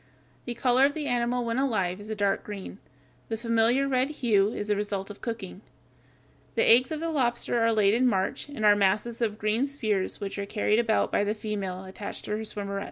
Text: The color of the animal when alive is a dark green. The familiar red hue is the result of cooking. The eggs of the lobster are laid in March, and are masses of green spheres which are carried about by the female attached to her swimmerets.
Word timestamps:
The 0.45 0.55
color 0.55 0.85
of 0.87 0.95
the 0.95 1.05
animal 1.05 1.45
when 1.45 1.59
alive 1.59 2.01
is 2.01 2.09
a 2.09 2.15
dark 2.15 2.43
green. 2.43 2.79
The 3.29 3.37
familiar 3.37 3.87
red 3.87 4.09
hue 4.09 4.51
is 4.51 4.67
the 4.69 4.75
result 4.75 5.11
of 5.11 5.21
cooking. 5.21 5.61
The 6.55 6.67
eggs 6.67 6.91
of 6.91 6.99
the 6.99 7.11
lobster 7.11 7.59
are 7.59 7.71
laid 7.71 7.93
in 7.93 8.07
March, 8.07 8.49
and 8.49 8.65
are 8.65 8.75
masses 8.75 9.21
of 9.21 9.37
green 9.37 9.63
spheres 9.67 10.19
which 10.19 10.39
are 10.39 10.47
carried 10.47 10.79
about 10.79 11.11
by 11.11 11.23
the 11.23 11.35
female 11.35 11.83
attached 11.85 12.25
to 12.25 12.31
her 12.31 12.37
swimmerets. 12.45 12.79